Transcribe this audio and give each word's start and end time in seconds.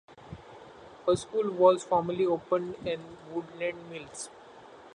A 1.07 1.15
school 1.15 1.51
was 1.51 1.83
formerly 1.83 2.25
opened 2.25 2.73
in 2.87 3.01
Woodland 3.31 3.87
Mills. 3.91 4.31